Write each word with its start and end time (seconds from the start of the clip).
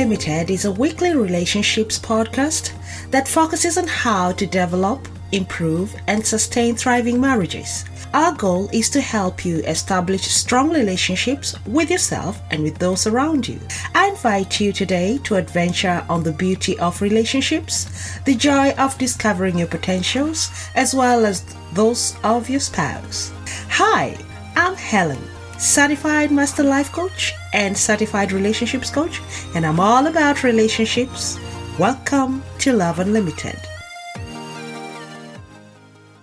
Unlimited 0.00 0.50
is 0.50 0.64
a 0.64 0.72
weekly 0.72 1.14
relationships 1.14 1.98
podcast 1.98 2.72
that 3.10 3.28
focuses 3.28 3.76
on 3.76 3.86
how 3.86 4.32
to 4.32 4.46
develop, 4.46 5.06
improve, 5.32 5.94
and 6.06 6.26
sustain 6.26 6.74
thriving 6.74 7.20
marriages. 7.20 7.84
Our 8.14 8.32
goal 8.32 8.70
is 8.72 8.88
to 8.90 9.02
help 9.02 9.44
you 9.44 9.58
establish 9.58 10.22
strong 10.22 10.70
relationships 10.70 11.54
with 11.66 11.90
yourself 11.90 12.40
and 12.50 12.62
with 12.62 12.78
those 12.78 13.06
around 13.06 13.46
you. 13.46 13.60
I 13.94 14.08
invite 14.08 14.58
you 14.58 14.72
today 14.72 15.18
to 15.24 15.36
adventure 15.36 16.02
on 16.08 16.22
the 16.22 16.32
beauty 16.32 16.78
of 16.78 17.02
relationships, 17.02 18.18
the 18.20 18.34
joy 18.34 18.70
of 18.78 18.96
discovering 18.96 19.58
your 19.58 19.68
potentials, 19.68 20.50
as 20.76 20.94
well 20.94 21.26
as 21.26 21.44
those 21.74 22.16
of 22.24 22.48
your 22.48 22.60
spouse. 22.60 23.32
Hi, 23.68 24.16
I'm 24.56 24.76
Helen 24.76 25.22
certified 25.60 26.30
master 26.30 26.62
life 26.62 26.90
coach 26.90 27.34
and 27.52 27.76
certified 27.76 28.32
relationships 28.32 28.88
coach, 28.88 29.20
and 29.54 29.66
I'm 29.66 29.78
all 29.78 30.06
about 30.06 30.42
relationships. 30.42 31.38
Welcome 31.78 32.42
to 32.60 32.72
Love 32.72 32.98
Unlimited. 32.98 33.60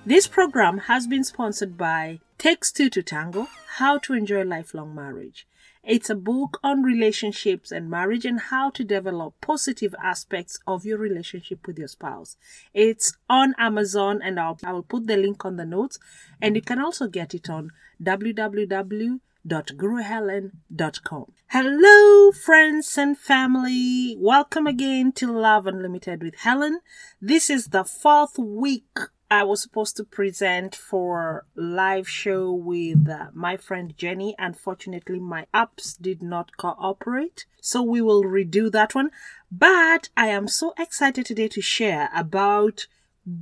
This 0.08 0.26
program 0.26 0.80
has 0.80 1.06
been 1.06 1.24
sponsored 1.24 1.78
by 1.78 2.20
Takes 2.40 2.72
Two 2.72 2.90
to 2.90 3.04
Tango 3.04 3.48
How 3.76 4.00
to 4.00 4.14
Enjoy 4.14 4.44
Lifelong 4.44 4.96
Marriage. 4.96 5.48
It's 5.84 6.10
a 6.10 6.16
book 6.16 6.60
on 6.64 6.82
relationships 6.82 7.72
and 7.72 7.92
marriage 7.92 8.26
and 8.26 8.40
how 8.40 8.72
to 8.72 8.84
develop 8.84 9.36
positive 9.40 9.94
aspects 10.04 10.60
of 10.66 10.84
your 10.84 10.98
relationship 10.98 11.68
with 11.68 11.78
your 11.78 11.88
spouse. 11.88 12.38
It's 12.74 13.16
on 13.30 13.54
Amazon 13.60 14.20
and 14.24 14.40
I'll, 14.40 14.58
I 14.66 14.74
will 14.74 14.84
put 14.84 15.06
the 15.06 15.16
link 15.16 15.46
on 15.46 15.58
the 15.58 15.66
notes 15.66 16.00
and 16.42 16.56
you 16.56 16.62
can 16.64 16.80
also 16.80 17.08
get 17.08 17.36
it 17.36 17.50
on 17.50 17.72
www 18.04 19.20
www.guruhelen.com. 19.46 21.32
Hello, 21.48 22.32
friends 22.32 22.98
and 22.98 23.18
family. 23.18 24.16
Welcome 24.20 24.68
again 24.68 25.12
to 25.14 25.32
Love 25.32 25.68
Unlimited 25.68 26.22
with 26.24 26.36
Helen. 26.36 26.82
This 27.22 27.50
is 27.50 27.68
the 27.68 27.84
fourth 27.84 28.38
week 28.38 28.98
I 29.30 29.44
was 29.44 29.62
supposed 29.62 29.98
to 29.98 30.06
present 30.06 30.74
for 30.76 31.46
live 31.56 32.08
show 32.08 32.52
with 32.52 33.10
uh, 33.10 33.28
my 33.34 33.58
friend 33.58 33.94
Jenny. 33.98 34.36
Unfortunately, 34.40 35.20
my 35.20 35.48
apps 35.54 36.02
did 36.02 36.22
not 36.22 36.56
cooperate, 36.56 37.46
so 37.62 37.82
we 37.82 38.02
will 38.02 38.24
redo 38.24 38.72
that 38.72 38.96
one. 38.96 39.12
But 39.52 40.10
I 40.16 40.28
am 40.28 40.48
so 40.48 40.74
excited 40.78 41.26
today 41.26 41.50
to 41.50 41.62
share 41.62 42.10
about 42.16 42.88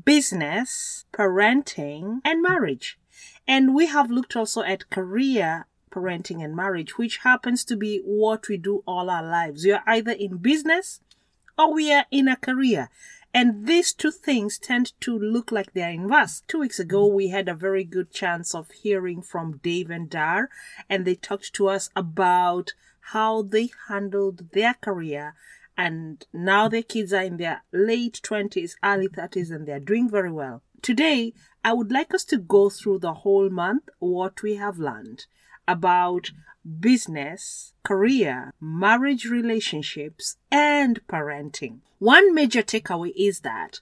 business, 0.04 1.06
parenting, 1.14 2.20
and 2.26 2.42
marriage. 2.42 2.98
And 3.48 3.76
we 3.76 3.86
have 3.86 4.10
looked 4.10 4.36
also 4.36 4.64
at 4.64 4.90
career 4.90 5.68
parenting 5.96 6.44
and 6.44 6.56
marriage, 6.56 6.98
which 6.98 7.18
happens 7.18 7.64
to 7.66 7.78
be 7.78 8.02
what 8.04 8.48
we 8.50 8.58
do 8.58 8.84
all 8.86 9.10
our 9.10 9.24
lives. 9.24 9.64
We 9.64 9.72
are 9.72 9.84
either 9.88 10.12
in 10.12 10.38
business 10.38 11.00
or 11.58 11.74
we 11.74 11.92
are 11.94 12.06
in 12.12 12.28
a 12.28 12.36
career. 12.36 12.90
And 13.34 13.68
these 13.68 13.94
two 13.94 14.12
things 14.12 14.58
tend 14.58 14.94
to 15.02 15.18
look 15.18 15.52
like 15.52 15.74
they're 15.74 15.90
inverse. 15.90 16.44
Two 16.48 16.60
weeks 16.60 16.80
ago, 16.80 17.06
we 17.06 17.30
had 17.30 17.50
a 17.50 17.54
very 17.54 17.84
good 17.84 18.12
chance 18.12 18.56
of 18.56 18.72
hearing 18.72 19.22
from 19.22 19.60
Dave 19.62 19.90
and 19.90 20.10
Dar, 20.10 20.50
and 20.90 21.04
they 21.04 21.16
talked 21.16 21.54
to 21.56 21.68
us 21.68 21.90
about 21.96 22.74
how 23.12 23.42
they 23.42 23.72
handled 23.90 24.52
their 24.54 24.74
career. 24.76 25.36
And 25.78 26.26
now 26.32 26.70
their 26.70 26.84
kids 26.84 27.12
are 27.12 27.24
in 27.24 27.36
their 27.36 27.64
late 27.74 28.22
20s, 28.24 28.76
early 28.82 29.10
30s, 29.10 29.52
and 29.54 29.68
they're 29.68 29.82
doing 29.82 30.10
very 30.10 30.32
well. 30.32 30.64
Today, 30.86 31.34
I 31.64 31.74
would 31.74 31.92
like 31.92 32.14
us 32.14 32.24
to 32.26 32.38
go 32.38 32.70
through 32.70 33.00
the 33.00 33.16
whole 33.16 33.50
month, 33.50 33.90
what 33.98 34.44
we 34.44 34.58
have 34.58 34.78
learned 34.78 35.26
about 35.68 36.30
business, 36.80 37.74
career, 37.82 38.54
marriage 38.62 39.26
relationships, 39.26 40.38
and 40.52 41.02
parenting. 41.08 41.80
One 41.98 42.36
major 42.36 42.62
takeaway 42.62 43.14
is 43.18 43.40
that 43.40 43.80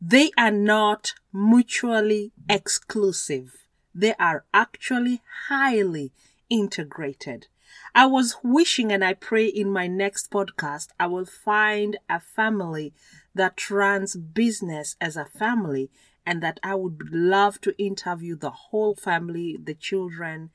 they 0.00 0.32
are 0.36 0.50
not 0.50 1.14
mutually 1.32 2.32
exclusive. 2.48 3.52
They 3.94 4.14
are 4.14 4.44
actually 4.52 5.22
highly 5.46 6.10
integrated. 6.50 7.46
I 7.94 8.06
was 8.06 8.38
wishing 8.42 8.90
and 8.90 9.04
I 9.04 9.14
pray 9.14 9.46
in 9.46 9.70
my 9.70 9.86
next 9.86 10.32
podcast 10.32 10.88
I 10.98 11.06
will 11.06 11.26
find 11.26 11.96
a 12.10 12.18
family 12.18 12.92
that 13.36 13.70
runs 13.70 14.16
business 14.16 14.96
as 15.00 15.16
a 15.16 15.26
family 15.26 15.90
and 16.26 16.42
that 16.42 16.60
I 16.62 16.74
would 16.74 17.12
love 17.12 17.60
to 17.62 17.76
interview 17.82 18.36
the 18.36 18.50
whole 18.50 18.94
family, 18.94 19.58
the 19.62 19.74
children, 19.74 20.50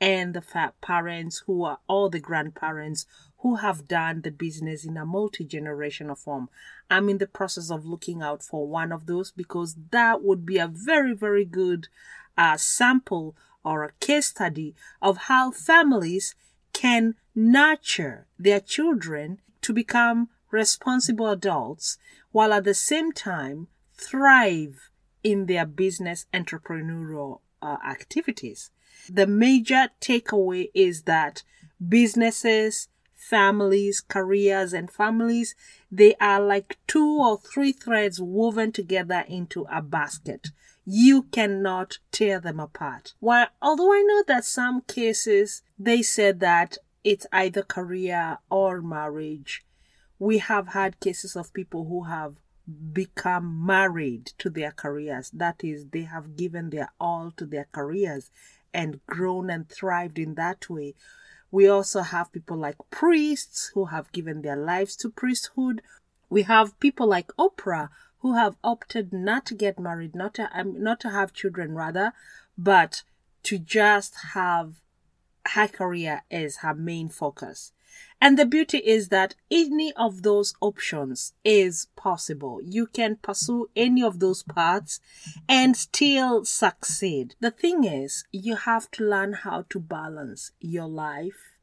and 0.00 0.34
the 0.34 0.72
parents 0.82 1.44
who 1.46 1.64
are 1.64 1.78
all 1.86 2.10
the 2.10 2.20
grandparents 2.20 3.06
who 3.38 3.56
have 3.56 3.88
done 3.88 4.22
the 4.22 4.30
business 4.30 4.84
in 4.84 4.96
a 4.96 5.06
multi-generational 5.06 6.18
form. 6.18 6.48
I'm 6.90 7.08
in 7.08 7.18
the 7.18 7.26
process 7.26 7.70
of 7.70 7.86
looking 7.86 8.22
out 8.22 8.42
for 8.42 8.66
one 8.66 8.92
of 8.92 9.06
those 9.06 9.30
because 9.30 9.76
that 9.90 10.22
would 10.22 10.44
be 10.44 10.58
a 10.58 10.68
very, 10.68 11.14
very 11.14 11.44
good 11.44 11.88
uh, 12.36 12.56
sample 12.56 13.36
or 13.64 13.84
a 13.84 13.92
case 14.00 14.26
study 14.26 14.74
of 15.00 15.16
how 15.28 15.50
families 15.50 16.34
can 16.72 17.14
nurture 17.34 18.26
their 18.38 18.60
children 18.60 19.40
to 19.62 19.72
become 19.72 20.28
responsible 20.50 21.28
adults 21.28 21.98
while 22.32 22.52
at 22.52 22.64
the 22.64 22.74
same 22.74 23.12
time 23.12 23.68
thrive 23.94 24.90
in 25.24 25.46
their 25.46 25.66
business 25.66 26.26
entrepreneurial 26.32 27.40
uh, 27.60 27.78
activities. 27.84 28.70
The 29.08 29.26
major 29.26 29.88
takeaway 30.00 30.70
is 30.74 31.02
that 31.02 31.42
businesses, 31.86 32.88
families, 33.14 34.00
careers, 34.00 34.72
and 34.72 34.90
families, 34.90 35.54
they 35.90 36.14
are 36.20 36.40
like 36.40 36.78
two 36.86 37.18
or 37.20 37.38
three 37.38 37.72
threads 37.72 38.20
woven 38.20 38.70
together 38.70 39.24
into 39.26 39.66
a 39.72 39.82
basket. 39.82 40.48
You 40.84 41.22
cannot 41.24 41.98
tear 42.12 42.38
them 42.40 42.60
apart. 42.60 43.14
While, 43.20 43.48
although 43.62 43.92
I 43.92 44.04
know 44.06 44.22
that 44.28 44.44
some 44.44 44.82
cases 44.82 45.62
they 45.78 46.02
said 46.02 46.40
that 46.40 46.76
it's 47.02 47.26
either 47.32 47.62
career 47.62 48.38
or 48.50 48.82
marriage, 48.82 49.64
we 50.18 50.38
have 50.38 50.68
had 50.68 51.00
cases 51.00 51.36
of 51.36 51.52
people 51.54 51.86
who 51.86 52.04
have 52.04 52.36
become 52.92 53.64
married 53.64 54.26
to 54.38 54.50
their 54.50 54.72
careers. 54.72 55.30
That 55.30 55.62
is, 55.62 55.86
they 55.86 56.02
have 56.02 56.36
given 56.36 56.70
their 56.70 56.92
all 56.98 57.32
to 57.36 57.46
their 57.46 57.68
careers 57.72 58.30
and 58.72 59.04
grown 59.06 59.50
and 59.50 59.68
thrived 59.68 60.18
in 60.18 60.34
that 60.34 60.68
way. 60.68 60.94
We 61.50 61.68
also 61.68 62.00
have 62.02 62.32
people 62.32 62.56
like 62.56 62.76
priests 62.90 63.70
who 63.74 63.86
have 63.86 64.10
given 64.12 64.42
their 64.42 64.56
lives 64.56 64.96
to 64.96 65.10
priesthood. 65.10 65.82
We 66.28 66.42
have 66.42 66.80
people 66.80 67.06
like 67.06 67.28
Oprah 67.38 67.90
who 68.18 68.34
have 68.34 68.56
opted 68.64 69.12
not 69.12 69.44
to 69.46 69.54
get 69.54 69.78
married, 69.78 70.14
not 70.14 70.34
to 70.34 70.48
um, 70.58 70.82
not 70.82 70.98
to 71.00 71.10
have 71.10 71.34
children 71.34 71.74
rather, 71.74 72.12
but 72.56 73.02
to 73.44 73.58
just 73.58 74.14
have 74.32 74.80
her 75.48 75.68
career 75.68 76.22
as 76.30 76.56
her 76.56 76.74
main 76.74 77.10
focus. 77.10 77.73
And 78.24 78.38
the 78.38 78.46
beauty 78.46 78.78
is 78.78 79.10
that 79.10 79.34
any 79.50 79.92
of 79.92 80.22
those 80.22 80.54
options 80.62 81.34
is 81.44 81.88
possible. 81.94 82.58
You 82.64 82.86
can 82.86 83.16
pursue 83.16 83.68
any 83.76 84.02
of 84.02 84.18
those 84.18 84.42
paths 84.42 84.98
and 85.46 85.76
still 85.76 86.46
succeed. 86.46 87.34
The 87.40 87.50
thing 87.50 87.84
is, 87.84 88.24
you 88.32 88.56
have 88.56 88.90
to 88.92 89.04
learn 89.04 89.34
how 89.34 89.66
to 89.68 89.78
balance 89.78 90.52
your 90.58 90.88
life, 90.88 91.58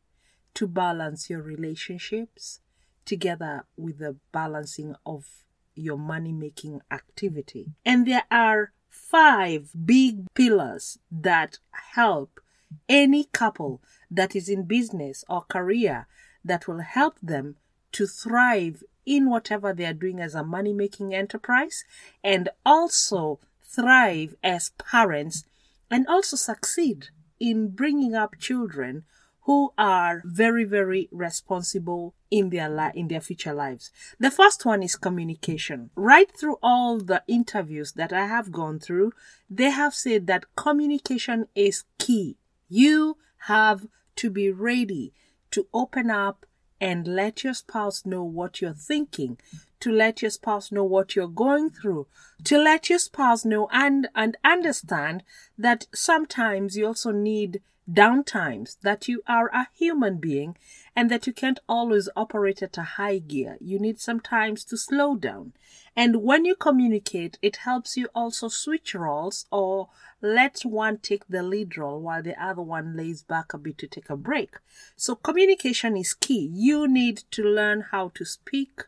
to 0.54 0.68
balance 0.68 1.32
your 1.32 1.42
relationships, 1.42 2.60
together 3.06 3.66
with 3.76 3.98
the 3.98 4.18
balancing 4.32 4.94
of 5.04 5.26
your 5.74 5.98
money 5.98 6.32
making 6.32 6.82
activity. 6.92 7.74
And 7.84 8.06
there 8.06 8.26
are 8.30 8.72
five 8.88 9.72
big 9.84 10.32
pillars 10.36 11.00
that 11.10 11.58
help 11.96 12.40
any 12.88 13.24
couple 13.24 13.82
that 14.12 14.36
is 14.36 14.48
in 14.48 14.66
business 14.66 15.26
or 15.28 15.42
career 15.42 16.06
that 16.44 16.68
will 16.68 16.80
help 16.80 17.18
them 17.22 17.56
to 17.92 18.08
thrive 18.08 18.84
in 19.06 19.30
whatever 19.30 19.74
they 19.74 19.86
are 19.86 19.94
doing 19.94 20.20
as 20.20 20.36
a 20.36 20.44
money 20.44 20.74
making 20.74 21.14
enterprise 21.14 21.84
and 22.24 22.50
also 22.66 23.40
thrive 23.64 24.36
as 24.44 24.72
parents 24.78 25.46
and 25.90 26.08
also 26.08 26.36
succeed 26.36 27.08
in 27.40 27.70
bringing 27.70 28.16
up 28.16 28.38
children 28.38 29.04
who 29.46 29.74
are 29.78 30.22
very 30.24 30.64
very 30.64 31.10
responsible 31.12 32.14
in 32.30 32.50
their 32.50 32.70
li- 32.70 32.92
in 32.94 33.08
their 33.08 33.20
future 33.20 33.54
lives. 33.54 33.92
The 34.20 34.32
first 34.32 34.66
one 34.66 34.84
is 34.84 34.96
communication. 34.96 35.90
Right 35.96 36.32
through 36.32 36.58
all 36.62 37.00
the 37.00 37.24
interviews 37.28 37.94
that 37.94 38.14
I 38.14 38.28
have 38.28 38.52
gone 38.52 38.80
through, 38.80 39.14
they 39.50 39.72
have 39.72 39.96
said 39.96 40.28
that 40.28 40.56
communication 40.56 41.48
is 41.56 41.84
key. 41.98 42.38
You 42.70 43.18
have 43.48 43.88
to 44.18 44.30
be 44.30 44.52
ready 44.52 45.14
to 45.52 45.68
open 45.74 46.10
up 46.10 46.46
and 46.80 47.08
let 47.08 47.44
your 47.44 47.54
spouse 47.54 48.06
know 48.06 48.24
what 48.24 48.60
you're 48.60 48.74
thinking, 48.74 49.38
to 49.80 49.92
let 49.92 50.22
your 50.22 50.32
spouse 50.32 50.72
know 50.72 50.84
what 50.84 51.16
you're 51.16 51.28
going 51.28 51.70
through, 51.70 52.08
to 52.44 52.58
let 52.58 52.90
your 52.90 53.00
spouse 53.00 53.46
know 53.46 53.70
and, 53.72 54.08
and 54.16 54.36
understand 54.44 55.24
that 55.58 55.86
sometimes 55.94 56.76
you 56.76 56.88
also 56.88 57.12
need 57.12 57.62
downtimes, 57.92 58.78
that 58.82 59.08
you 59.08 59.22
are 59.28 59.48
a 59.48 59.68
human 59.74 60.18
being 60.18 60.58
and 60.96 61.10
that 61.10 61.28
you 61.28 61.34
can't 61.34 61.60
always 61.68 62.10
operate 62.16 62.62
at 62.62 62.78
a 62.78 62.84
high 62.84 63.18
gear. 63.20 63.58
You 63.60 63.80
need 63.80 64.00
sometimes 64.00 64.64
to 64.66 64.78
slow 64.78 65.16
down. 65.16 65.54
And 65.96 66.24
when 66.24 66.46
you 66.46 66.56
communicate, 66.56 67.38
it 67.42 67.58
helps 67.58 67.98
you 67.98 68.08
also 68.16 68.48
switch 68.48 68.96
roles 68.96 69.46
or 69.52 69.90
let 70.22 70.62
one 70.62 70.98
take 71.00 71.28
the 71.28 71.44
lead 71.44 71.78
role 71.78 72.00
while 72.00 72.24
the 72.24 72.42
other 72.42 72.62
one 72.62 72.96
lays 72.96 73.24
back 73.24 73.54
a 73.54 73.58
bit 73.58 73.78
to 73.80 73.88
take 73.88 74.10
a 74.10 74.16
break. 74.16 74.56
So 74.96 75.16
communication 75.16 75.98
is 75.98 76.14
key. 76.14 76.50
You 76.54 76.88
need 76.88 77.24
to 77.32 77.44
learn 77.44 77.82
how 77.92 78.12
to 78.16 78.26
speak 78.26 78.84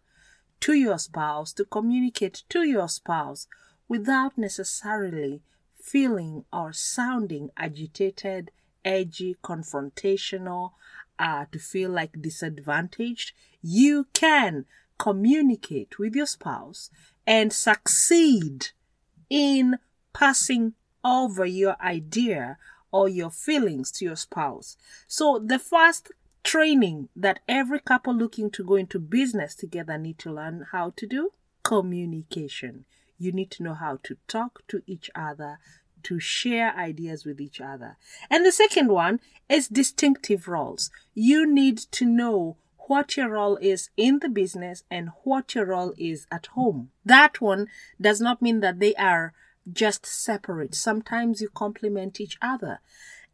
to 0.62 0.74
your 0.74 0.98
spouse, 0.98 1.52
to 1.54 1.66
communicate 1.66 2.44
to 2.50 2.64
your 2.64 2.88
spouse 2.88 3.48
without 3.90 4.38
necessarily 4.38 5.42
feeling 5.78 6.46
or 6.54 6.72
sounding 6.72 7.50
agitated, 7.58 8.50
edgy, 8.86 9.36
confrontational, 9.44 10.72
uh, 11.20 11.46
to 11.52 11.60
feel 11.60 11.92
like 11.92 12.22
disadvantaged. 12.22 13.34
You 13.62 14.08
can 14.14 14.66
communicate 14.98 16.00
with 16.00 16.16
your 16.16 16.26
spouse 16.26 16.90
and 17.26 17.52
succeed 17.52 18.70
in 19.30 19.80
passing 20.14 20.74
over 21.04 21.46
your 21.46 21.76
idea 21.82 22.58
or 22.92 23.10
your 23.10 23.32
feelings 23.32 23.92
to 23.92 24.06
your 24.06 24.16
spouse. 24.16 24.78
So 25.08 25.40
the 25.44 25.60
first 25.60 26.12
training 26.44 27.10
that 27.16 27.40
every 27.48 27.80
couple 27.80 28.14
looking 28.14 28.52
to 28.52 28.64
go 28.64 28.76
into 28.76 29.00
business 29.00 29.56
together 29.56 29.98
need 29.98 30.20
to 30.20 30.32
learn 30.32 30.68
how 30.72 30.92
to 30.98 31.08
do 31.08 31.32
communication. 31.64 32.86
You 33.18 33.32
need 33.32 33.52
to 33.52 33.64
know 33.64 33.74
how 33.74 34.00
to 34.04 34.18
talk 34.28 34.62
to 34.68 34.82
each 34.86 35.10
other, 35.16 35.60
to 36.04 36.20
share 36.20 36.76
ideas 36.76 37.26
with 37.26 37.40
each 37.40 37.62
other. 37.62 37.98
And 38.30 38.46
the 38.46 38.52
second 38.52 38.90
one 38.90 39.20
is 39.50 39.68
distinctive 39.68 40.48
roles. 40.48 40.90
You 41.14 41.46
need 41.46 41.78
to 41.78 42.06
know 42.06 42.58
what 42.88 43.16
your 43.16 43.30
role 43.30 43.58
is 43.58 43.90
in 43.96 44.20
the 44.20 44.30
business 44.30 44.84
and 44.92 45.10
what 45.24 45.56
your 45.56 45.66
role 45.66 45.94
is 45.98 46.28
at 46.32 46.48
home. 46.48 46.90
That 47.06 47.40
one 47.40 47.68
does 48.00 48.20
not 48.20 48.42
mean 48.42 48.60
that 48.60 48.80
they 48.80 48.94
are 48.96 49.34
just 49.72 50.06
separate. 50.06 50.76
Sometimes 50.76 51.42
you 51.42 51.50
complement 51.50 52.20
each 52.20 52.38
other. 52.42 52.80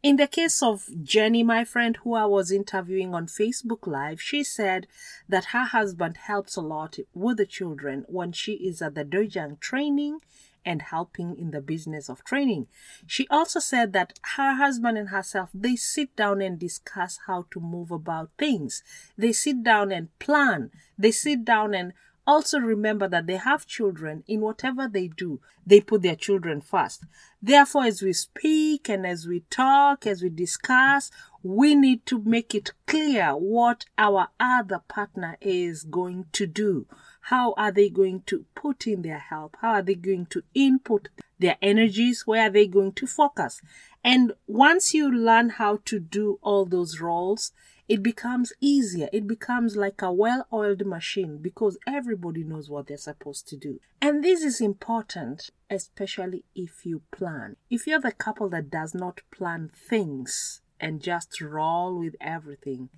In 0.02 0.16
the 0.16 0.26
case 0.26 0.62
of 0.62 0.88
Jenny, 1.02 1.42
my 1.42 1.62
friend 1.64 1.98
who 1.98 2.14
I 2.14 2.24
was 2.24 2.50
interviewing 2.50 3.14
on 3.14 3.26
Facebook 3.26 3.86
Live, 3.86 4.20
she 4.20 4.42
said 4.42 4.86
that 5.28 5.46
her 5.46 5.64
husband 5.64 6.16
helps 6.16 6.56
a 6.56 6.62
lot 6.62 6.96
with 7.12 7.36
the 7.36 7.44
children 7.44 8.06
when 8.08 8.32
she 8.32 8.52
is 8.54 8.80
at 8.80 8.94
the 8.94 9.04
Dojang 9.04 9.60
training 9.60 10.20
and 10.64 10.82
helping 10.82 11.36
in 11.36 11.50
the 11.50 11.60
business 11.60 12.08
of 12.08 12.24
training. 12.24 12.66
She 13.06 13.26
also 13.28 13.60
said 13.60 13.92
that 13.92 14.18
her 14.36 14.54
husband 14.54 14.98
and 14.98 15.08
herself 15.08 15.50
they 15.54 15.76
sit 15.76 16.14
down 16.16 16.40
and 16.40 16.58
discuss 16.58 17.20
how 17.26 17.46
to 17.50 17.60
move 17.60 17.90
about 17.90 18.30
things. 18.38 18.82
They 19.16 19.32
sit 19.32 19.62
down 19.62 19.92
and 19.92 20.16
plan. 20.18 20.70
They 20.98 21.10
sit 21.10 21.44
down 21.44 21.74
and 21.74 21.92
also 22.26 22.58
remember 22.58 23.08
that 23.08 23.26
they 23.26 23.36
have 23.36 23.66
children 23.66 24.22
in 24.28 24.40
whatever 24.40 24.86
they 24.86 25.08
do 25.08 25.40
they 25.66 25.80
put 25.80 26.02
their 26.02 26.14
children 26.14 26.60
first 26.60 27.04
therefore 27.42 27.84
as 27.84 28.02
we 28.02 28.12
speak 28.12 28.88
and 28.88 29.06
as 29.06 29.26
we 29.26 29.40
talk 29.50 30.06
as 30.06 30.22
we 30.22 30.28
discuss 30.28 31.10
we 31.42 31.74
need 31.74 32.04
to 32.04 32.22
make 32.22 32.54
it 32.54 32.72
clear 32.86 33.30
what 33.30 33.86
our 33.96 34.28
other 34.38 34.80
partner 34.86 35.36
is 35.40 35.82
going 35.82 36.26
to 36.32 36.46
do 36.46 36.86
how 37.22 37.52
are 37.56 37.72
they 37.72 37.88
going 37.88 38.22
to 38.26 38.44
put 38.54 38.86
in 38.86 39.02
their 39.02 39.18
help 39.18 39.56
how 39.60 39.72
are 39.72 39.82
they 39.82 39.94
going 39.94 40.26
to 40.26 40.42
input 40.54 41.08
their 41.38 41.56
energies 41.62 42.26
where 42.26 42.46
are 42.46 42.50
they 42.50 42.66
going 42.66 42.92
to 42.92 43.06
focus 43.06 43.60
and 44.02 44.32
once 44.46 44.94
you 44.94 45.10
learn 45.10 45.50
how 45.50 45.78
to 45.84 45.98
do 45.98 46.38
all 46.42 46.64
those 46.64 47.00
roles 47.00 47.52
it 47.90 48.04
becomes 48.04 48.52
easier. 48.60 49.08
It 49.12 49.26
becomes 49.26 49.74
like 49.74 50.00
a 50.00 50.12
well 50.12 50.46
oiled 50.52 50.86
machine 50.86 51.38
because 51.38 51.76
everybody 51.88 52.44
knows 52.44 52.70
what 52.70 52.86
they're 52.86 52.96
supposed 52.96 53.48
to 53.48 53.56
do. 53.56 53.80
And 54.00 54.22
this 54.22 54.44
is 54.44 54.60
important, 54.60 55.50
especially 55.68 56.44
if 56.54 56.86
you 56.86 57.02
plan. 57.10 57.56
If 57.68 57.88
you're 57.88 57.98
the 57.98 58.12
couple 58.12 58.48
that 58.50 58.70
does 58.70 58.94
not 58.94 59.22
plan 59.32 59.70
things 59.74 60.60
and 60.78 61.02
just 61.02 61.40
roll 61.40 61.98
with 61.98 62.14
everything, 62.20 62.90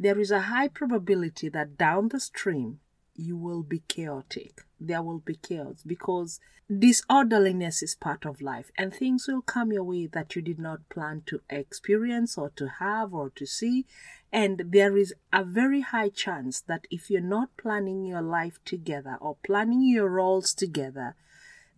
there 0.00 0.18
is 0.18 0.32
a 0.32 0.40
high 0.40 0.66
probability 0.66 1.48
that 1.50 1.78
down 1.78 2.08
the 2.08 2.18
stream 2.18 2.80
you 3.14 3.36
will 3.36 3.62
be 3.62 3.82
chaotic. 3.88 4.62
There 4.80 5.02
will 5.02 5.18
be 5.18 5.36
chaos 5.36 5.82
because 5.86 6.40
disorderliness 6.68 7.82
is 7.82 7.94
part 7.94 8.24
of 8.24 8.40
life 8.40 8.70
and 8.76 8.92
things 8.92 9.26
will 9.28 9.42
come 9.42 9.72
your 9.72 9.84
way 9.84 10.06
that 10.06 10.34
you 10.34 10.42
did 10.42 10.58
not 10.58 10.88
plan 10.88 11.22
to 11.26 11.40
experience 11.50 12.38
or 12.38 12.50
to 12.56 12.68
have 12.80 13.12
or 13.14 13.30
to 13.30 13.46
see. 13.46 13.86
And 14.32 14.62
there 14.66 14.96
is 14.96 15.14
a 15.32 15.44
very 15.44 15.82
high 15.82 16.08
chance 16.08 16.60
that 16.62 16.86
if 16.90 17.10
you're 17.10 17.20
not 17.20 17.56
planning 17.56 18.04
your 18.04 18.22
life 18.22 18.58
together 18.64 19.16
or 19.20 19.36
planning 19.44 19.82
your 19.82 20.08
roles 20.08 20.54
together, 20.54 21.14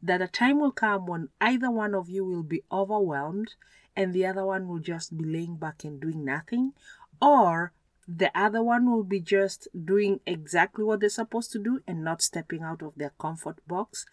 that 0.02 0.22
a 0.22 0.28
time 0.28 0.60
will 0.60 0.72
come 0.72 1.06
when 1.06 1.28
either 1.40 1.70
one 1.70 1.94
of 1.94 2.08
you 2.08 2.24
will 2.24 2.42
be 2.42 2.62
overwhelmed 2.70 3.54
and 3.96 4.12
the 4.12 4.26
other 4.26 4.44
one 4.44 4.68
will 4.68 4.78
just 4.78 5.16
be 5.16 5.24
laying 5.24 5.56
back 5.56 5.82
and 5.82 6.00
doing 6.00 6.24
nothing, 6.24 6.72
or 7.20 7.72
the 8.08 8.30
other 8.38 8.62
one 8.62 8.90
will 8.90 9.04
be 9.04 9.20
just 9.20 9.68
doing 9.84 10.20
exactly 10.26 10.84
what 10.84 11.00
they're 11.00 11.08
supposed 11.08 11.50
to 11.52 11.58
do 11.58 11.80
and 11.86 12.04
not 12.04 12.22
stepping 12.22 12.62
out 12.62 12.82
of 12.82 12.92
their 12.96 13.12
comfort 13.18 13.58
box 13.66 14.06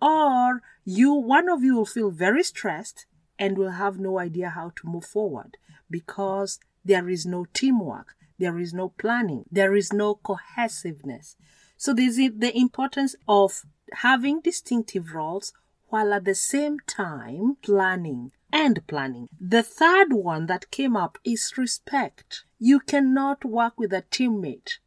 or 0.00 0.62
you 0.84 1.12
one 1.12 1.48
of 1.48 1.62
you 1.62 1.74
will 1.74 1.86
feel 1.86 2.10
very 2.10 2.42
stressed 2.42 3.06
and 3.38 3.56
will 3.56 3.70
have 3.70 3.98
no 3.98 4.18
idea 4.18 4.50
how 4.50 4.70
to 4.76 4.86
move 4.86 5.04
forward 5.04 5.56
because 5.90 6.58
there 6.84 7.08
is 7.08 7.24
no 7.24 7.46
teamwork 7.52 8.14
there 8.38 8.58
is 8.58 8.72
no 8.72 8.90
planning 8.90 9.44
there 9.50 9.74
is 9.74 9.92
no 9.92 10.14
cohesiveness 10.14 11.36
so 11.76 11.94
this 11.94 12.18
is 12.18 12.32
the 12.36 12.56
importance 12.56 13.14
of 13.26 13.64
having 13.92 14.40
distinctive 14.40 15.14
roles 15.14 15.52
while 15.88 16.12
at 16.12 16.24
the 16.24 16.34
same 16.34 16.78
time 16.86 17.56
planning 17.62 18.32
and 18.52 18.86
planning. 18.86 19.28
The 19.40 19.62
third 19.62 20.12
one 20.12 20.46
that 20.46 20.70
came 20.70 20.96
up 20.96 21.18
is 21.24 21.54
respect. 21.56 22.44
You 22.58 22.80
cannot 22.80 23.44
work 23.44 23.78
with 23.78 23.92
a 23.92 24.02
teammate 24.02 24.78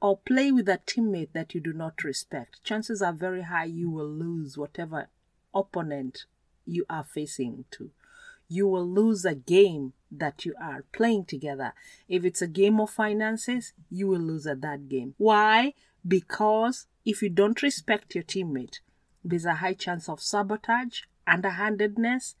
or 0.00 0.18
play 0.18 0.52
with 0.52 0.68
a 0.68 0.78
teammate 0.86 1.32
that 1.32 1.52
you 1.52 1.60
do 1.60 1.72
not 1.72 2.04
respect. 2.04 2.62
Chances 2.62 3.02
are 3.02 3.12
very 3.12 3.42
high 3.42 3.64
you 3.64 3.90
will 3.90 4.08
lose 4.08 4.56
whatever 4.56 5.08
opponent 5.52 6.26
you 6.64 6.84
are 6.88 7.02
facing 7.02 7.64
to. 7.72 7.90
You 8.48 8.68
will 8.68 8.88
lose 8.88 9.24
a 9.24 9.34
game 9.34 9.94
that 10.12 10.44
you 10.44 10.54
are 10.60 10.84
playing 10.92 11.24
together. 11.24 11.72
If 12.08 12.24
it's 12.24 12.40
a 12.40 12.46
game 12.46 12.80
of 12.80 12.90
finances, 12.90 13.72
you 13.90 14.06
will 14.06 14.20
lose 14.20 14.46
at 14.46 14.60
that 14.60 14.88
game. 14.88 15.14
Why? 15.18 15.74
Because 16.06 16.86
if 17.04 17.20
you 17.20 17.30
don't 17.30 17.62
respect 17.62 18.14
your 18.14 18.24
teammate, 18.24 18.78
there's 19.24 19.44
a 19.44 19.56
high 19.56 19.74
chance 19.74 20.08
of 20.08 20.22
sabotage, 20.22 21.02
underhandedness, 21.26 22.36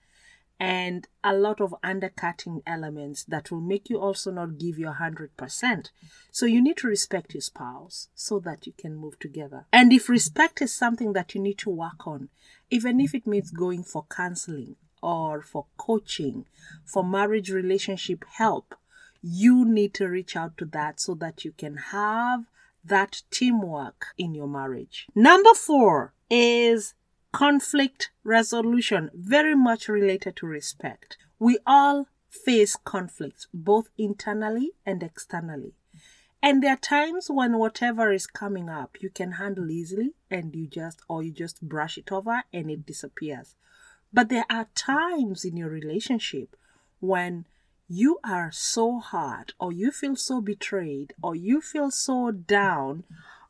and 0.60 1.06
a 1.22 1.34
lot 1.34 1.60
of 1.60 1.74
undercutting 1.82 2.62
elements 2.66 3.24
that 3.24 3.50
will 3.50 3.60
make 3.60 3.88
you 3.88 4.00
also 4.00 4.30
not 4.30 4.58
give 4.58 4.78
your 4.78 4.94
100%. 4.94 5.90
So 6.32 6.46
you 6.46 6.60
need 6.60 6.76
to 6.78 6.88
respect 6.88 7.34
your 7.34 7.40
spouse 7.40 8.08
so 8.14 8.40
that 8.40 8.66
you 8.66 8.72
can 8.76 8.96
move 8.96 9.18
together. 9.18 9.66
And 9.72 9.92
if 9.92 10.08
respect 10.08 10.60
is 10.60 10.74
something 10.74 11.12
that 11.12 11.34
you 11.34 11.40
need 11.40 11.58
to 11.58 11.70
work 11.70 12.06
on, 12.06 12.28
even 12.70 13.00
if 13.00 13.14
it 13.14 13.26
means 13.26 13.50
going 13.50 13.84
for 13.84 14.04
counseling 14.10 14.76
or 15.00 15.42
for 15.42 15.66
coaching, 15.76 16.46
for 16.84 17.04
marriage 17.04 17.50
relationship 17.50 18.24
help, 18.36 18.74
you 19.22 19.64
need 19.64 19.94
to 19.94 20.06
reach 20.06 20.36
out 20.36 20.56
to 20.58 20.64
that 20.64 21.00
so 21.00 21.14
that 21.14 21.44
you 21.44 21.52
can 21.52 21.76
have 21.76 22.44
that 22.84 23.22
teamwork 23.30 24.06
in 24.16 24.34
your 24.34 24.48
marriage. 24.48 25.06
Number 25.14 25.54
four 25.54 26.14
is 26.30 26.94
conflict 27.32 28.10
resolution, 28.24 29.10
very 29.14 29.54
much 29.54 29.88
related 29.88 30.36
to 30.36 30.46
respect. 30.46 31.16
We 31.38 31.58
all 31.66 32.08
face 32.28 32.76
conflicts, 32.84 33.46
both 33.52 33.90
internally 33.96 34.72
and 34.84 35.02
externally. 35.02 35.74
And 36.42 36.62
there 36.62 36.74
are 36.74 36.76
times 36.76 37.28
when 37.28 37.58
whatever 37.58 38.12
is 38.12 38.26
coming 38.26 38.68
up, 38.68 38.98
you 39.00 39.10
can 39.10 39.32
handle 39.32 39.70
easily 39.70 40.14
and 40.30 40.54
you 40.54 40.66
just, 40.66 41.00
or 41.08 41.22
you 41.22 41.32
just 41.32 41.60
brush 41.62 41.98
it 41.98 42.12
over 42.12 42.44
and 42.52 42.70
it 42.70 42.86
disappears. 42.86 43.56
But 44.12 44.28
there 44.28 44.46
are 44.48 44.68
times 44.74 45.44
in 45.44 45.56
your 45.56 45.68
relationship 45.68 46.56
when 47.00 47.46
you 47.88 48.18
are 48.22 48.50
so 48.52 49.00
hurt, 49.00 49.54
or 49.58 49.72
you 49.72 49.90
feel 49.90 50.14
so 50.14 50.40
betrayed, 50.40 51.14
or 51.22 51.34
you 51.34 51.60
feel 51.60 51.90
so 51.90 52.30
down, 52.30 53.04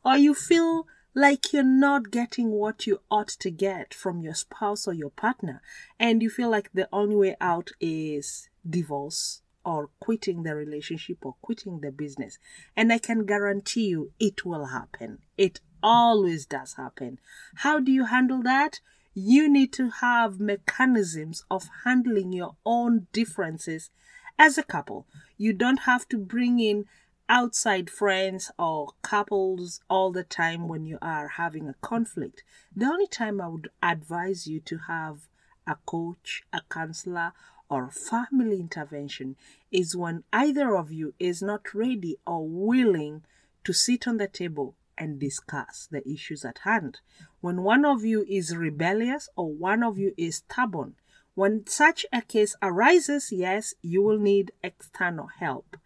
or 0.04 0.16
you 0.16 0.32
feel 0.32 0.87
like 1.18 1.52
you're 1.52 1.64
not 1.64 2.12
getting 2.12 2.52
what 2.52 2.87
you 2.87 3.00
ought 3.10 3.26
to 3.26 3.50
get 3.50 3.92
from 3.92 4.22
your 4.22 4.34
spouse 4.34 4.87
or 4.87 4.94
your 4.94 5.10
partner, 5.10 5.60
and 5.98 6.22
you 6.22 6.30
feel 6.30 6.48
like 6.48 6.70
the 6.72 6.88
only 6.92 7.16
way 7.16 7.37
out 7.40 7.70
is 7.80 8.48
divorce 8.68 9.42
or 9.64 9.90
quitting 9.98 10.44
the 10.44 10.54
relationship 10.54 11.18
or 11.22 11.34
quitting 11.42 11.80
the 11.80 11.90
business. 11.90 12.38
And 12.76 12.92
I 12.92 12.98
can 12.98 13.26
guarantee 13.26 13.88
you 13.88 14.12
it 14.20 14.46
will 14.46 14.66
happen. 14.66 15.18
It 15.37 15.58
always 15.82 16.46
does 16.46 16.75
happen. 16.75 17.18
How 17.56 17.80
do 17.80 17.90
you 17.90 18.04
handle 18.04 18.42
that? 18.44 18.78
You 19.12 19.48
need 19.48 19.72
to 19.72 19.90
have 19.90 20.38
mechanisms 20.38 21.42
of 21.50 21.68
handling 21.84 22.32
your 22.32 22.54
own 22.64 23.08
differences 23.12 23.90
as 24.38 24.56
a 24.56 24.62
couple. 24.62 25.08
You 25.37 25.52
don't 25.52 25.80
have 25.80 26.08
to 26.10 26.16
bring 26.16 26.60
in 26.60 26.84
outside 27.28 27.90
friends 27.90 28.50
or 28.58 28.92
couples 29.02 29.80
all 29.90 30.11
the 30.11 30.25
time 30.25 30.66
when 30.66 30.87
you 30.87 30.99
are 31.02 31.28
having 31.28 31.68
a 31.68 31.75
conflict. 31.80 32.42
The 32.75 32.87
only 32.87 33.06
time 33.06 33.40
I 33.40 33.49
would 33.49 33.70
advise 33.82 34.47
you 34.47 34.61
to 34.61 34.78
have 34.88 35.28
a 35.66 35.76
coach, 35.87 36.42
a 36.52 36.62
counselor, 36.70 37.32
or 37.70 37.90
family 37.90 38.58
intervention 38.58 39.37
is 39.70 39.94
when 39.94 40.25
either 40.32 40.75
of 40.76 40.90
you 40.90 41.14
is 41.18 41.42
not 41.42 41.75
ready 41.75 42.16
or 42.26 42.49
willing 42.49 43.23
to 43.64 43.73
sit 43.73 44.08
on 44.08 44.16
the 44.16 44.28
table 44.28 44.75
and 44.97 45.18
discuss 45.18 45.87
the 45.90 46.06
issues 46.08 46.44
at 46.44 46.61
hand. 46.64 47.00
When 47.40 47.62
one 47.62 47.85
of 47.85 48.04
you 48.04 48.25
is 48.28 48.56
rebellious 48.56 49.28
or 49.37 49.52
one 49.52 49.82
of 49.82 49.99
you 49.99 50.14
is 50.16 50.37
stubborn, 50.37 50.94
when 51.35 51.66
such 51.66 52.04
a 52.12 52.23
case 52.23 52.56
arises, 52.62 53.30
yes, 53.30 53.75
you 53.82 54.02
will 54.02 54.18
need 54.18 54.50
external 54.64 55.28
help. 55.38 55.76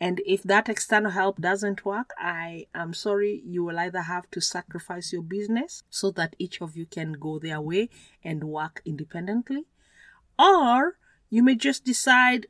And 0.00 0.20
if 0.24 0.42
that 0.44 0.68
external 0.68 1.10
help 1.10 1.40
doesn't 1.40 1.84
work, 1.84 2.10
I 2.18 2.66
am 2.74 2.94
sorry, 2.94 3.42
you 3.44 3.64
will 3.64 3.78
either 3.78 4.02
have 4.02 4.30
to 4.30 4.40
sacrifice 4.40 5.12
your 5.12 5.22
business 5.22 5.82
so 5.90 6.12
that 6.12 6.36
each 6.38 6.60
of 6.60 6.76
you 6.76 6.86
can 6.86 7.14
go 7.14 7.38
their 7.38 7.60
way 7.60 7.90
and 8.22 8.44
work 8.44 8.80
independently, 8.84 9.66
or 10.38 10.98
you 11.30 11.42
may 11.42 11.56
just 11.56 11.84
decide 11.84 12.46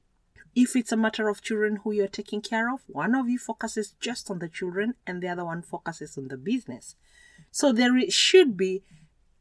if 0.55 0.75
it's 0.75 0.93
a 0.93 0.97
matter 0.97 1.29
of 1.29 1.41
children 1.41 1.77
who 1.77 1.93
you're 1.93 2.09
taking 2.09 2.41
care 2.41 2.73
of, 2.73 2.81
one 2.87 3.15
of 3.15 3.29
you 3.29 3.39
focuses 3.39 3.95
just 4.01 4.31
on 4.31 4.41
the 4.41 4.49
children 4.49 4.95
and 5.07 5.23
the 5.23 5.29
other 5.29 5.45
one 5.45 5.63
focuses 5.63 6.19
on 6.19 6.29
the 6.29 6.37
business. 6.37 6.97
So 7.51 7.73
there 7.73 7.93
should 8.11 8.57
be 8.57 8.83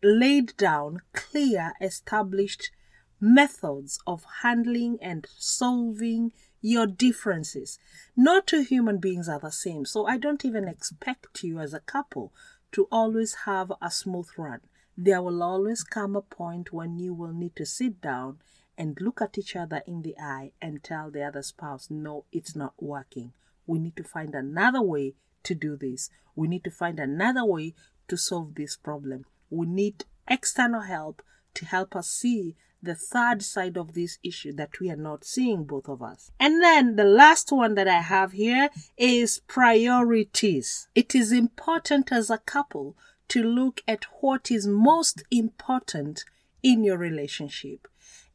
laid 0.03 0.55
down 0.57 1.01
clear, 1.13 1.73
established 1.81 2.71
methods 3.19 3.99
of 4.05 4.25
handling 4.41 4.99
and 5.01 5.27
solving 5.37 6.31
your 6.61 6.87
differences. 6.87 7.79
Not 8.15 8.47
two 8.47 8.61
human 8.61 8.97
beings 8.97 9.29
are 9.29 9.39
the 9.39 9.51
same, 9.51 9.85
so 9.85 10.05
I 10.05 10.17
don't 10.17 10.43
even 10.45 10.67
expect 10.67 11.43
you 11.43 11.59
as 11.59 11.73
a 11.73 11.79
couple 11.79 12.33
to 12.71 12.87
always 12.91 13.35
have 13.45 13.71
a 13.81 13.91
smooth 13.91 14.27
run. 14.37 14.61
There 14.97 15.21
will 15.21 15.43
always 15.43 15.83
come 15.83 16.15
a 16.15 16.21
point 16.21 16.73
when 16.73 16.97
you 16.97 17.13
will 17.13 17.33
need 17.33 17.55
to 17.57 17.65
sit 17.65 18.01
down 18.01 18.39
and 18.77 18.99
look 18.99 19.21
at 19.21 19.37
each 19.37 19.55
other 19.55 19.81
in 19.85 20.01
the 20.01 20.15
eye 20.19 20.51
and 20.61 20.83
tell 20.83 21.09
the 21.09 21.23
other 21.23 21.41
spouse, 21.41 21.89
no, 21.89 22.25
it's 22.31 22.55
not 22.55 22.73
working. 22.79 23.33
We 23.65 23.79
need 23.79 23.95
to 23.97 24.03
find 24.03 24.33
another 24.33 24.81
way 24.81 25.15
to 25.43 25.55
do 25.55 25.75
this. 25.75 26.09
We 26.35 26.47
need 26.47 26.63
to 26.63 26.71
find 26.71 26.99
another 26.99 27.45
way 27.45 27.73
to 28.07 28.17
solve 28.17 28.55
this 28.55 28.77
problem. 28.77 29.25
We 29.49 29.65
need 29.65 30.05
external 30.27 30.81
help 30.81 31.21
to 31.55 31.65
help 31.65 31.95
us 31.95 32.09
see 32.09 32.55
the 32.81 32.95
third 32.95 33.43
side 33.43 33.77
of 33.77 33.93
this 33.93 34.17
issue 34.23 34.53
that 34.53 34.79
we 34.79 34.89
are 34.89 34.95
not 34.95 35.23
seeing, 35.23 35.63
both 35.63 35.89
of 35.89 36.01
us. 36.01 36.31
And 36.39 36.61
then 36.63 36.95
the 36.95 37.03
last 37.03 37.51
one 37.51 37.75
that 37.75 37.87
I 37.87 38.01
have 38.01 38.33
here 38.33 38.69
is 38.97 39.41
priorities. 39.47 40.87
It 40.95 41.15
is 41.15 41.31
important 41.31 42.11
as 42.11 42.29
a 42.29 42.37
couple 42.37 42.95
to 43.29 43.43
look 43.43 43.81
at 43.87 44.05
what 44.21 44.51
is 44.51 44.67
most 44.67 45.23
important 45.31 46.23
in 46.63 46.83
your 46.83 46.97
relationship. 46.97 47.87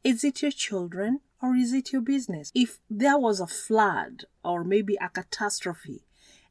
Is 0.03 0.23
it 0.23 0.41
your 0.41 0.51
children 0.51 1.21
or 1.41 1.55
is 1.55 1.73
it 1.73 1.91
your 1.91 2.01
business? 2.01 2.51
If 2.53 2.79
there 2.89 3.17
was 3.17 3.39
a 3.39 3.47
flood 3.47 4.25
or 4.43 4.63
maybe 4.63 4.97
a 5.01 5.09
catastrophe 5.09 6.03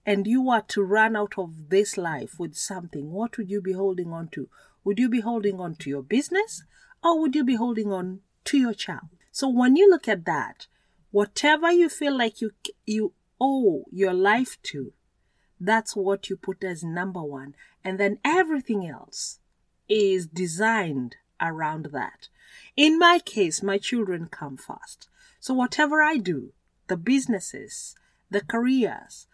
and 0.05 0.27
you 0.27 0.43
were 0.43 0.63
to 0.69 0.83
run 0.83 1.15
out 1.15 1.35
of 1.39 1.69
this 1.69 1.97
life 1.97 2.39
with 2.39 2.55
something, 2.57 3.13
what 3.13 3.37
would 3.37 3.51
you 3.51 3.61
be 3.61 3.73
holding 3.73 4.13
on 4.13 4.29
to? 4.29 4.49
Would 4.85 4.99
you 4.99 5.09
be 5.09 5.21
holding 5.21 5.61
on 5.61 5.77
to 5.77 5.91
your 5.91 6.03
business 6.03 6.65
or 7.03 7.19
would 7.21 7.35
you 7.35 7.45
be 7.45 7.57
holding 7.57 7.93
on 7.93 8.21
to 8.45 8.59
your 8.59 8.75
child? 8.75 9.09
So 9.31 9.49
when 9.49 9.77
you 9.77 9.89
look 9.91 10.09
at 10.09 10.25
that, 10.27 10.67
whatever 11.11 11.71
you 11.71 11.89
feel 11.89 12.17
like 12.17 12.41
you 12.41 12.53
you 12.87 13.13
owe 13.41 13.85
your 13.91 14.15
life 14.15 14.59
to, 14.63 14.93
that's 15.61 15.97
what 15.97 16.29
you 16.29 16.37
put 16.37 16.63
as 16.65 16.83
number 16.83 17.23
one. 17.23 17.55
And 17.85 17.99
then 17.99 18.19
everything 18.25 18.87
else 18.87 19.39
is 19.89 20.27
designed 20.27 21.17
around 21.41 21.87
that. 21.93 22.29
In 22.77 22.99
my 22.99 23.19
case, 23.19 23.63
my 23.63 23.79
children 23.79 24.27
come 24.27 24.57
first. 24.57 25.09
So 25.41 25.55
whatever 25.55 26.03
I 26.03 26.17
do, 26.17 26.53
the 26.89 26.97
businesses, 26.97 27.95
the 28.31 28.43
careers, 28.43 29.27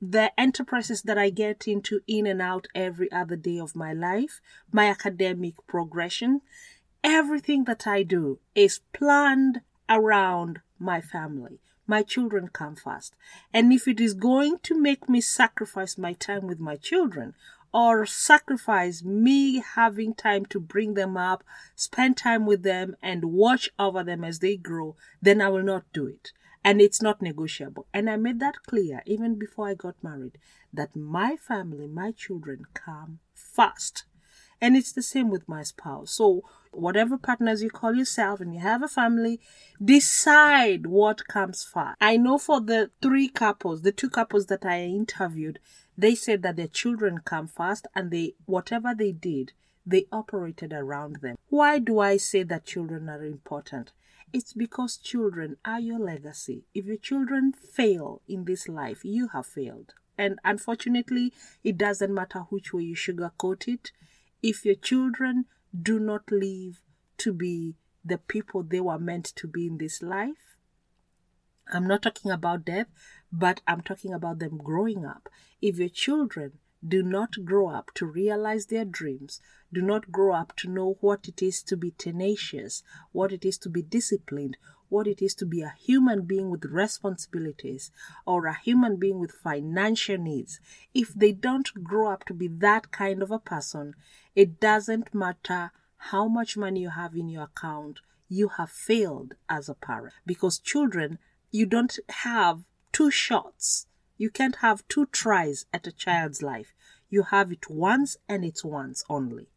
the 0.00 0.38
enterprises 0.38 1.02
that 1.02 1.16
I 1.16 1.30
get 1.30 1.66
into 1.66 2.00
in 2.06 2.26
and 2.26 2.42
out 2.42 2.66
every 2.74 3.10
other 3.10 3.36
day 3.36 3.58
of 3.58 3.74
my 3.74 3.92
life, 3.92 4.40
my 4.70 4.86
academic 4.86 5.54
progression, 5.66 6.42
everything 7.04 7.64
that 7.64 7.86
I 7.86 8.02
do 8.02 8.40
is 8.54 8.80
planned 8.92 9.60
around 9.88 10.60
my 10.78 11.00
family. 11.00 11.60
My 11.86 12.02
children 12.02 12.48
come 12.48 12.74
first. 12.74 13.14
And 13.52 13.72
if 13.72 13.86
it 13.86 14.00
is 14.00 14.14
going 14.14 14.58
to 14.62 14.80
make 14.80 15.08
me 15.08 15.20
sacrifice 15.20 15.98
my 15.98 16.14
time 16.14 16.46
with 16.46 16.58
my 16.58 16.76
children 16.76 17.34
or 17.74 18.06
sacrifice 18.06 19.04
me 19.04 19.58
having 19.58 20.14
time 20.14 20.46
to 20.46 20.60
bring 20.60 20.94
them 20.94 21.16
up, 21.16 21.44
spend 21.76 22.16
time 22.16 22.46
with 22.46 22.62
them, 22.62 22.96
and 23.02 23.26
watch 23.26 23.68
over 23.78 24.02
them 24.02 24.24
as 24.24 24.38
they 24.38 24.56
grow, 24.56 24.96
then 25.20 25.42
I 25.42 25.48
will 25.50 25.62
not 25.62 25.84
do 25.92 26.06
it. 26.06 26.32
And 26.64 26.80
it's 26.80 27.02
not 27.02 27.20
negotiable. 27.20 27.86
And 27.92 28.08
I 28.08 28.16
made 28.16 28.40
that 28.40 28.62
clear 28.66 29.02
even 29.04 29.38
before 29.38 29.68
I 29.68 29.74
got 29.74 30.02
married 30.02 30.38
that 30.72 30.96
my 30.96 31.36
family, 31.36 31.86
my 31.86 32.12
children 32.12 32.64
come 32.72 33.18
first. 33.34 34.04
And 34.60 34.76
it's 34.76 34.92
the 34.92 35.02
same 35.02 35.28
with 35.28 35.46
my 35.46 35.62
spouse. 35.62 36.12
So, 36.12 36.42
whatever 36.76 37.16
partners 37.18 37.62
you 37.62 37.70
call 37.70 37.94
yourself 37.94 38.40
and 38.40 38.54
you 38.54 38.60
have 38.60 38.82
a 38.82 38.88
family, 38.88 39.40
decide 39.82 40.86
what 40.86 41.26
comes 41.26 41.62
first. 41.62 41.96
I 42.00 42.16
know 42.16 42.38
for 42.38 42.60
the 42.60 42.90
three 43.02 43.28
couples, 43.28 43.82
the 43.82 43.92
two 43.92 44.10
couples 44.10 44.46
that 44.46 44.64
I 44.64 44.82
interviewed, 44.84 45.58
they 45.96 46.14
said 46.14 46.42
that 46.42 46.56
their 46.56 46.68
children 46.68 47.20
come 47.24 47.46
first 47.46 47.86
and 47.94 48.10
they, 48.10 48.34
whatever 48.46 48.94
they 48.94 49.12
did, 49.12 49.52
they 49.86 50.06
operated 50.10 50.72
around 50.72 51.16
them. 51.16 51.36
Why 51.48 51.78
do 51.78 52.00
I 52.00 52.16
say 52.16 52.42
that 52.44 52.64
children 52.64 53.08
are 53.08 53.24
important? 53.24 53.92
It's 54.32 54.52
because 54.52 54.96
children 54.96 55.56
are 55.64 55.78
your 55.78 55.98
legacy. 55.98 56.64
If 56.74 56.86
your 56.86 56.96
children 56.96 57.52
fail 57.52 58.22
in 58.26 58.44
this 58.44 58.68
life, 58.68 59.04
you 59.04 59.28
have 59.28 59.46
failed. 59.46 59.94
And 60.16 60.38
unfortunately, 60.44 61.32
it 61.62 61.76
doesn't 61.76 62.12
matter 62.12 62.40
which 62.50 62.72
way 62.72 62.82
you 62.82 62.96
sugarcoat 62.96 63.68
it 63.68 63.92
if 64.42 64.64
your 64.64 64.74
children 64.74 65.46
do 65.82 65.98
not 65.98 66.30
live 66.30 66.80
to 67.18 67.32
be 67.32 67.74
the 68.04 68.18
people 68.18 68.62
they 68.62 68.80
were 68.80 68.98
meant 68.98 69.24
to 69.24 69.48
be 69.48 69.66
in 69.66 69.78
this 69.78 70.02
life, 70.02 70.56
I'm 71.72 71.86
not 71.86 72.02
talking 72.02 72.30
about 72.30 72.66
death, 72.66 72.88
but 73.32 73.62
I'm 73.66 73.80
talking 73.80 74.12
about 74.12 74.38
them 74.38 74.58
growing 74.58 75.04
up. 75.06 75.28
If 75.62 75.78
your 75.78 75.88
children 75.88 76.58
do 76.86 77.02
not 77.02 77.44
grow 77.44 77.68
up 77.68 77.90
to 77.94 78.04
realize 78.06 78.66
their 78.66 78.84
dreams, 78.84 79.40
do 79.72 79.80
not 79.80 80.12
grow 80.12 80.34
up 80.34 80.54
to 80.56 80.68
know 80.68 80.98
what 81.00 81.26
it 81.26 81.40
is 81.40 81.62
to 81.62 81.76
be 81.76 81.92
tenacious, 81.92 82.82
what 83.12 83.32
it 83.32 83.44
is 83.44 83.56
to 83.58 83.70
be 83.70 83.80
disciplined, 83.80 84.58
what 84.88 85.06
it 85.06 85.22
is 85.22 85.34
to 85.34 85.46
be 85.46 85.62
a 85.62 85.74
human 85.78 86.22
being 86.22 86.50
with 86.50 86.64
responsibilities 86.64 87.90
or 88.26 88.46
a 88.46 88.58
human 88.58 88.96
being 88.96 89.18
with 89.18 89.32
financial 89.32 90.18
needs, 90.18 90.60
if 90.92 91.12
they 91.14 91.32
don't 91.32 91.82
grow 91.82 92.10
up 92.10 92.24
to 92.26 92.34
be 92.34 92.48
that 92.48 92.90
kind 92.90 93.22
of 93.22 93.30
a 93.30 93.38
person, 93.38 93.94
it 94.34 94.60
doesn't 94.60 95.14
matter 95.14 95.72
how 95.96 96.28
much 96.28 96.56
money 96.56 96.80
you 96.80 96.90
have 96.90 97.14
in 97.14 97.28
your 97.28 97.44
account, 97.44 98.00
you 98.28 98.48
have 98.48 98.70
failed 98.70 99.34
as 99.48 99.68
a 99.68 99.74
parent. 99.74 100.14
Because 100.26 100.58
children, 100.58 101.18
you 101.50 101.66
don't 101.66 101.98
have 102.08 102.64
two 102.92 103.10
shots. 103.10 103.86
You 104.16 104.30
can't 104.30 104.56
have 104.56 104.86
two 104.88 105.06
tries 105.06 105.66
at 105.72 105.86
a 105.86 105.92
child's 105.92 106.42
life. 106.42 106.74
You 107.08 107.24
have 107.24 107.52
it 107.52 107.70
once 107.70 108.16
and 108.28 108.44
it's 108.44 108.64
once 108.64 109.04
only. 109.08 109.48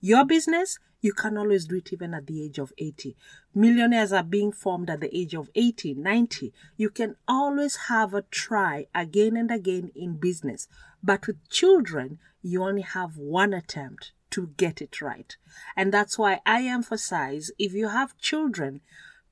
Your 0.00 0.24
business, 0.24 0.78
you 1.06 1.12
can 1.12 1.38
always 1.38 1.66
do 1.66 1.76
it 1.76 1.92
even 1.92 2.12
at 2.14 2.26
the 2.26 2.42
age 2.42 2.58
of 2.58 2.72
80. 2.78 3.16
Millionaires 3.54 4.12
are 4.12 4.24
being 4.24 4.50
formed 4.50 4.90
at 4.90 4.98
the 4.98 5.16
age 5.16 5.34
of 5.36 5.48
80, 5.54 5.94
90. 5.94 6.52
You 6.76 6.90
can 6.90 7.14
always 7.28 7.76
have 7.88 8.12
a 8.12 8.22
try 8.22 8.88
again 8.92 9.36
and 9.36 9.52
again 9.52 9.92
in 9.94 10.16
business. 10.16 10.66
But 11.04 11.28
with 11.28 11.48
children, 11.48 12.18
you 12.42 12.64
only 12.64 12.82
have 12.82 13.16
one 13.16 13.54
attempt 13.54 14.10
to 14.30 14.48
get 14.56 14.82
it 14.82 15.00
right. 15.00 15.36
And 15.76 15.94
that's 15.94 16.18
why 16.18 16.40
I 16.44 16.64
emphasize 16.64 17.52
if 17.56 17.72
you 17.72 17.88
have 17.88 18.18
children, 18.18 18.80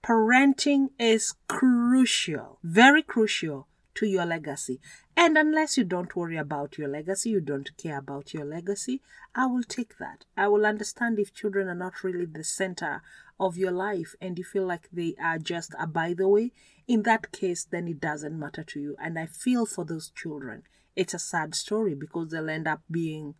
parenting 0.00 0.90
is 0.96 1.34
crucial, 1.48 2.60
very 2.62 3.02
crucial 3.02 3.66
to 3.96 4.06
your 4.06 4.26
legacy. 4.26 4.80
And 5.16 5.38
unless 5.38 5.76
you 5.76 5.84
don't 5.84 6.16
worry 6.16 6.36
about 6.36 6.76
your 6.76 6.88
legacy, 6.88 7.30
you 7.30 7.40
don't 7.40 7.76
care 7.76 7.98
about 7.98 8.34
your 8.34 8.44
legacy, 8.44 9.00
I 9.34 9.46
will 9.46 9.62
take 9.62 9.98
that. 9.98 10.24
I 10.36 10.48
will 10.48 10.66
understand 10.66 11.18
if 11.18 11.32
children 11.32 11.68
are 11.68 11.74
not 11.74 12.02
really 12.02 12.26
the 12.26 12.42
center 12.42 13.00
of 13.38 13.56
your 13.56 13.70
life 13.70 14.14
and 14.20 14.36
you 14.36 14.44
feel 14.44 14.66
like 14.66 14.88
they 14.92 15.14
are 15.22 15.38
just 15.38 15.74
a 15.78 15.86
by 15.86 16.14
the 16.14 16.28
way. 16.28 16.52
In 16.86 17.02
that 17.04 17.32
case, 17.32 17.64
then 17.64 17.86
it 17.88 18.00
doesn't 18.00 18.38
matter 18.38 18.64
to 18.64 18.80
you. 18.80 18.96
And 19.00 19.18
I 19.18 19.26
feel 19.26 19.66
for 19.66 19.84
those 19.84 20.10
children. 20.10 20.64
It's 20.96 21.14
a 21.14 21.18
sad 21.18 21.54
story 21.54 21.94
because 21.94 22.30
they'll 22.30 22.50
end 22.50 22.68
up 22.68 22.82
being 22.90 23.34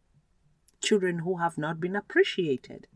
children 0.81 1.21
who 1.21 1.39
have 1.39 1.59
not 1.59 1.81
been 1.81 1.97
appreciated. 1.97 2.87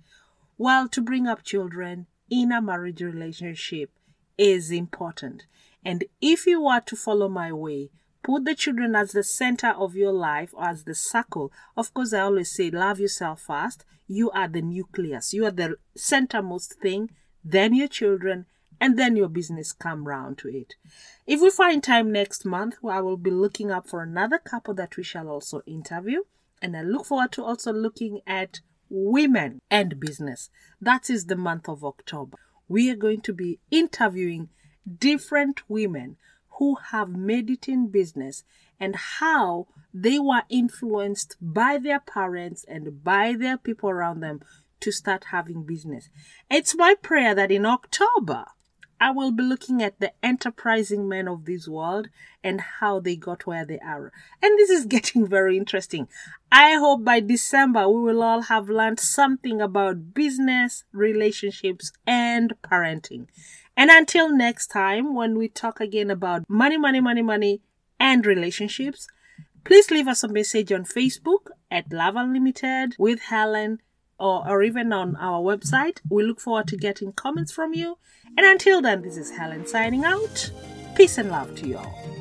While 0.57 0.89
to 0.89 1.01
bring 1.01 1.27
up 1.27 1.43
children 1.43 2.07
in 2.31 2.53
a 2.53 2.61
marriage 2.61 3.01
relationship 3.01 3.91
is 4.37 4.71
important. 4.71 5.47
And 5.85 6.05
if 6.21 6.47
you 6.47 6.67
are 6.67 6.81
to 6.83 6.97
follow 6.97 7.29
my 7.29 7.53
way, 7.53 7.91
put 8.29 8.45
the 8.45 8.55
children 8.55 8.95
as 8.95 9.13
the 9.13 9.23
center 9.23 9.69
of 9.69 9.97
your 9.97 10.13
life 10.13 10.51
or 10.53 10.69
as 10.69 10.85
the 10.85 10.95
circle. 10.95 11.51
Of 11.79 11.95
course, 11.95 12.13
I 12.13 12.21
always 12.21 12.51
say, 12.51 12.71
love 12.71 13.01
yourself 13.01 13.41
first. 13.41 13.87
You 14.07 14.31
are 14.33 14.49
the 14.49 14.61
nucleus, 14.61 15.33
you 15.33 15.47
are 15.47 15.51
the 15.51 15.77
centermost 15.97 16.75
thing, 16.75 17.11
then 17.43 17.75
your 17.75 17.89
children, 17.89 18.45
and 18.79 18.99
then 18.99 19.17
your 19.17 19.29
business 19.29 19.73
come 19.73 20.07
round 20.07 20.37
to 20.39 20.49
it. 20.49 20.75
If 21.27 21.41
we 21.41 21.49
find 21.49 21.83
time 21.83 22.13
next 22.13 22.45
month, 22.45 22.77
I 22.87 23.01
will 23.01 23.17
be 23.17 23.31
looking 23.31 23.71
up 23.71 23.89
for 23.89 24.03
another 24.03 24.37
couple 24.37 24.75
that 24.75 24.99
we 24.99 25.05
shall 25.05 25.29
also 25.31 25.63
interview. 25.67 26.21
And 26.61 26.77
I 26.77 26.83
look 26.83 27.07
forward 27.07 27.33
to 27.33 27.45
also 27.45 27.73
looking 27.73 28.21
at 28.27 28.61
women 28.91 29.63
and 29.71 29.99
business. 29.99 30.51
That 30.83 31.09
is 31.09 31.27
the 31.27 31.37
month 31.37 31.67
of 31.67 31.83
October. 31.83 32.37
We 32.69 32.91
are 32.91 32.97
going 32.97 33.23
to 33.23 33.33
be 33.33 33.59
interviewing 33.71 34.51
different 34.99 35.63
women 35.67 36.19
who 36.59 36.77
have 36.91 37.09
made 37.09 37.51
it 37.51 37.69
in 37.69 37.89
business 37.89 38.45
and 38.81 38.95
how 38.97 39.67
they 39.95 40.19
were 40.19 40.43
influenced 40.49 41.37
by 41.41 41.79
their 41.79 42.01
parents 42.01 42.65
and 42.69 43.03
by 43.03 43.35
their 43.35 43.57
people 43.57 43.89
around 43.89 44.21
them 44.21 44.41
to 44.81 44.93
start 44.93 45.27
having 45.31 45.65
business. 45.65 46.09
It's 46.51 46.77
my 46.77 46.95
prayer 47.01 47.35
that 47.35 47.51
in 47.51 47.67
October, 47.67 48.47
I 49.01 49.13
will 49.13 49.31
be 49.31 49.45
looking 49.45 49.83
at 49.83 50.01
the 50.01 50.13
enterprising 50.25 51.09
men 51.09 51.29
of 51.29 51.45
this 51.45 51.69
world 51.69 52.09
and 52.43 52.61
how 52.61 52.99
they 52.99 53.15
got 53.15 53.47
where 53.47 53.65
they 53.65 53.79
are. 53.79 54.13
And 54.43 54.59
this 54.59 54.71
is 54.71 54.87
getting 54.97 55.27
very 55.27 55.57
interesting. 55.57 56.09
I 56.51 56.75
hope 56.75 57.05
by 57.05 57.21
December 57.21 57.89
we 57.89 58.01
will 58.01 58.23
all 58.23 58.43
have 58.43 58.69
learned 58.69 58.99
something 58.99 59.61
about 59.61 60.15
business, 60.15 60.85
relationships, 60.93 61.93
and 62.07 62.55
parenting. 62.63 63.29
And 63.79 63.93
until 63.93 64.29
next 64.29 64.67
time, 64.67 65.15
when 65.15 65.39
we 65.39 65.47
talk 65.47 65.81
again 65.81 66.11
about 66.11 66.43
money, 66.49 66.77
money, 66.77 67.01
money, 67.01 67.23
money, 67.23 67.61
and 68.01 68.27
relationships, 68.27 69.07
please 69.63 69.93
leave 69.93 70.09
us 70.09 70.25
a 70.25 70.29
message 70.29 70.73
on 70.73 70.85
Facebook 70.85 71.51
at 71.71 71.93
Love 71.93 72.17
Unlimited 72.17 72.97
with 72.99 73.21
Helen 73.21 73.81
or, 74.19 74.49
or 74.49 74.65
even 74.65 74.93
on 74.93 75.15
our 75.15 75.41
website. 75.41 76.01
We 76.11 76.25
look 76.25 76.41
forward 76.41 76.67
to 76.69 76.77
getting 76.77 77.13
comments 77.13 77.53
from 77.53 77.73
you. 77.73 77.99
And 78.37 78.45
until 78.45 78.83
then, 78.83 79.03
this 79.03 79.17
is 79.17 79.31
Helen 79.31 79.65
signing 79.65 80.05
out. 80.05 80.51
Peace 80.97 81.17
and 81.17 81.31
love 81.31 81.55
to 81.61 81.69
you 81.69 81.79
all. 81.79 82.18